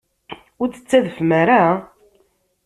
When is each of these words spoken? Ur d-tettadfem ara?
Ur 0.61 0.67
d-tettadfem 0.69 1.31
ara? 1.41 1.63